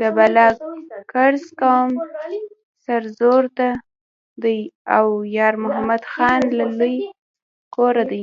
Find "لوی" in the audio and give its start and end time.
6.78-6.96